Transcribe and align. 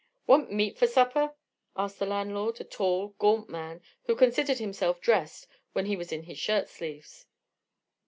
"Want 0.25 0.51
meat 0.51 0.79
fer 0.79 0.87
supper?" 0.87 1.35
asked 1.77 1.99
the 1.99 2.07
landlord, 2.07 2.59
a 2.59 2.63
tall, 2.63 3.09
gaunt 3.19 3.49
man 3.49 3.81
who 4.05 4.15
considered 4.15 4.57
himself 4.57 4.99
dressed 4.99 5.45
when 5.73 5.85
he 5.85 5.95
was 5.95 6.11
in 6.11 6.23
his 6.23 6.39
shirt 6.39 6.69
sleeves. 6.69 7.27